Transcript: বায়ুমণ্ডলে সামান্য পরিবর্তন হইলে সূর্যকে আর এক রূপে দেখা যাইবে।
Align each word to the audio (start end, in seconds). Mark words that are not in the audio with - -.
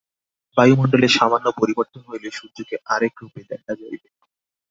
বায়ুমণ্ডলে 0.57 1.07
সামান্য 1.17 1.47
পরিবর্তন 1.59 2.01
হইলে 2.07 2.29
সূর্যকে 2.31 2.75
আর 2.85 3.01
এক 3.07 3.15
রূপে 3.21 3.41
দেখা 3.51 3.71
যাইবে। 3.75 4.07